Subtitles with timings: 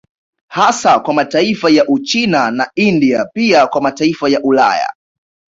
[0.47, 4.89] Hasa kwa mataifa ya Uchina na India pia kwa mataifa ya Ulaya